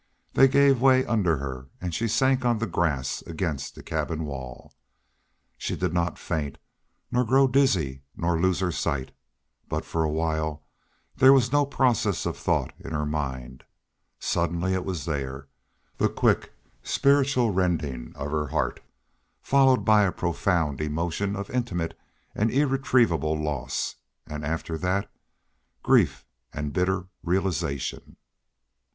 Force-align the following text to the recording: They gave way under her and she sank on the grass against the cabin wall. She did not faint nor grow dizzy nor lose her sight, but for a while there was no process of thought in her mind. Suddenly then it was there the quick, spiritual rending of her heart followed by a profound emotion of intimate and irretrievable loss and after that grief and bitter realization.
They 0.33 0.47
gave 0.47 0.81
way 0.81 1.05
under 1.05 1.37
her 1.37 1.67
and 1.79 1.93
she 1.93 2.07
sank 2.07 2.43
on 2.43 2.57
the 2.57 2.65
grass 2.65 3.21
against 3.27 3.75
the 3.75 3.83
cabin 3.83 4.25
wall. 4.25 4.73
She 5.59 5.75
did 5.75 5.93
not 5.93 6.17
faint 6.17 6.57
nor 7.11 7.23
grow 7.23 7.47
dizzy 7.47 8.01
nor 8.17 8.41
lose 8.41 8.61
her 8.61 8.71
sight, 8.71 9.11
but 9.69 9.85
for 9.85 10.03
a 10.03 10.09
while 10.09 10.63
there 11.15 11.31
was 11.31 11.51
no 11.51 11.67
process 11.67 12.25
of 12.25 12.35
thought 12.35 12.73
in 12.79 12.93
her 12.93 13.05
mind. 13.05 13.63
Suddenly 14.17 14.71
then 14.71 14.79
it 14.79 14.85
was 14.85 15.05
there 15.05 15.49
the 15.97 16.09
quick, 16.09 16.51
spiritual 16.81 17.51
rending 17.51 18.11
of 18.15 18.31
her 18.31 18.47
heart 18.47 18.79
followed 19.39 19.85
by 19.85 20.01
a 20.01 20.11
profound 20.11 20.81
emotion 20.81 21.35
of 21.35 21.51
intimate 21.51 21.95
and 22.33 22.49
irretrievable 22.49 23.39
loss 23.39 23.97
and 24.25 24.43
after 24.43 24.79
that 24.79 25.11
grief 25.83 26.25
and 26.51 26.73
bitter 26.73 27.05
realization. 27.21 28.17